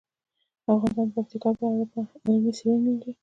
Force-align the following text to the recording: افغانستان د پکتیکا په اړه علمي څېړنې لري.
افغانستان 0.73 1.07
د 1.09 1.11
پکتیکا 1.15 1.49
په 1.59 1.63
اړه 1.69 1.85
علمي 2.25 2.51
څېړنې 2.57 2.93
لري. 2.99 3.11